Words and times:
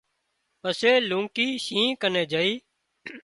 پسي 0.61 0.91
لونڪي 1.09 1.47
شينهن 1.65 1.99
ڪنين 2.01 2.25
جھئي 2.31 2.53